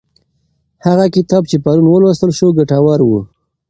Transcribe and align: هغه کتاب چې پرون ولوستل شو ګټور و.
هغه 0.85 1.05
کتاب 1.15 1.43
چې 1.51 1.57
پرون 1.63 1.85
ولوستل 1.89 2.31
شو 2.37 2.47
ګټور 2.57 2.99
و. 3.05 3.11